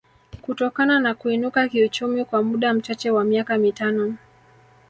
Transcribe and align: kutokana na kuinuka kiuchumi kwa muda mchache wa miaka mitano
kutokana 0.41 0.99
na 0.99 1.13
kuinuka 1.13 1.67
kiuchumi 1.69 2.25
kwa 2.25 2.43
muda 2.43 2.73
mchache 2.73 3.11
wa 3.11 3.23
miaka 3.23 3.57
mitano 3.57 4.17